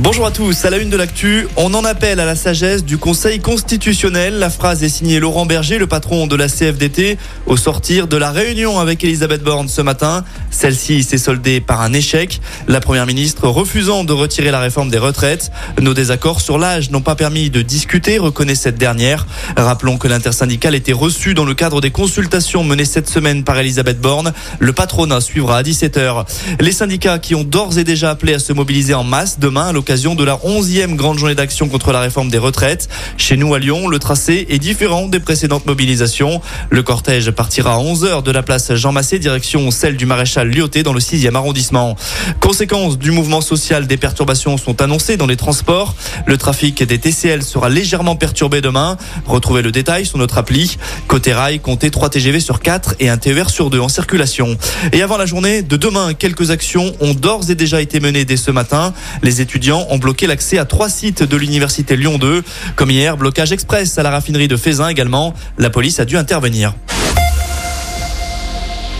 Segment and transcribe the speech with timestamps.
[0.00, 2.98] Bonjour à tous, à la une de l'actu, on en appelle à la sagesse du
[2.98, 4.38] Conseil constitutionnel.
[4.38, 8.30] La phrase est signée Laurent Berger, le patron de la CFDT, au sortir de la
[8.30, 10.24] réunion avec Elisabeth Borne ce matin.
[10.52, 14.98] Celle-ci s'est soldée par un échec, la première ministre refusant de retirer la réforme des
[14.98, 15.50] retraites.
[15.80, 19.26] Nos désaccords sur l'âge n'ont pas permis de discuter, reconnaît cette dernière.
[19.56, 24.00] Rappelons que l'intersyndicale était reçu dans le cadre des consultations menées cette semaine par Elisabeth
[24.00, 24.32] Borne.
[24.60, 26.24] Le patronat suivra à 17h.
[26.60, 30.22] Les syndicats qui ont d'ores et déjà appelé à se mobiliser en masse demain de
[30.22, 32.90] la 11e grande journée d'action contre la réforme des retraites.
[33.16, 36.42] Chez nous à Lyon, le tracé est différent des précédentes mobilisations.
[36.68, 40.82] Le cortège partira à 11h de la place Jean Massé direction celle du maréchal Lyoté
[40.82, 41.96] dans le 6e arrondissement.
[42.38, 45.94] Conséquence du mouvement social, des perturbations sont annoncées dans les transports.
[46.26, 48.98] Le trafic des TCL sera légèrement perturbé demain.
[49.24, 50.76] Retrouvez le détail sur notre appli.
[51.06, 54.58] Côté rail, comptez 3 TGV sur 4 et un TER sur 2 en circulation.
[54.92, 58.36] Et avant la journée de demain, quelques actions ont d'ores et déjà été menées dès
[58.36, 58.92] ce matin.
[59.22, 62.42] Les étudiants ont bloqué l'accès à trois sites de l'université Lyon 2.
[62.76, 65.34] Comme hier, blocage express à la raffinerie de Fézin également.
[65.58, 66.74] La police a dû intervenir.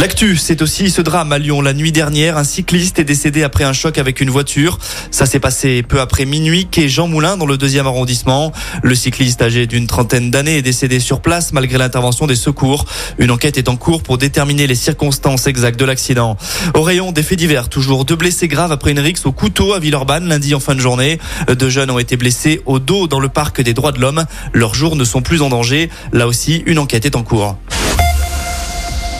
[0.00, 2.38] L'actu, c'est aussi ce drame à Lyon la nuit dernière.
[2.38, 4.78] Un cycliste est décédé après un choc avec une voiture.
[5.10, 8.50] Ça s'est passé peu après minuit, quai Jean Moulin dans le deuxième arrondissement.
[8.82, 12.86] Le cycliste âgé d'une trentaine d'années est décédé sur place malgré l'intervention des secours.
[13.18, 16.38] Une enquête est en cours pour déterminer les circonstances exactes de l'accident.
[16.72, 19.80] Au rayon des faits divers, toujours deux blessés graves après une rixe au couteau à
[19.80, 21.18] Villeurbanne lundi en fin de journée.
[21.46, 24.24] Deux jeunes ont été blessés au dos dans le parc des droits de l'homme.
[24.54, 25.90] Leurs jours ne sont plus en danger.
[26.14, 27.58] Là aussi, une enquête est en cours.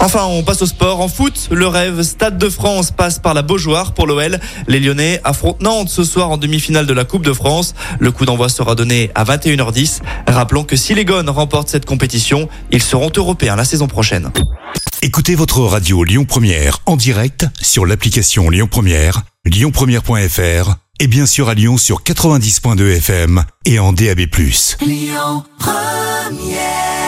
[0.03, 1.01] Enfin, on passe au sport.
[1.01, 4.41] En foot, le rêve Stade de France passe par la Beaujoire pour l'OL.
[4.67, 7.75] Les Lyonnais affrontent Nantes ce soir en demi-finale de la Coupe de France.
[7.98, 10.01] Le coup d'envoi sera donné à 21h10.
[10.27, 14.33] Rappelons que si les Gones remportent cette compétition, ils seront européens la saison prochaine.
[15.03, 21.48] Écoutez votre radio Lyon Première en direct sur l'application Lyon Première, lyonpremière.fr et bien sûr
[21.48, 24.21] à Lyon sur 90.2 FM et en DAB+.
[24.81, 27.00] Lyon Première